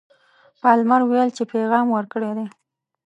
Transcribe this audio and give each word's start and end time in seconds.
پالمر 0.61 1.01
ویل 1.05 1.29
چې 1.37 1.43
پیغام 1.53 1.85
ورکړی 1.91 2.31
دی. 2.37 2.47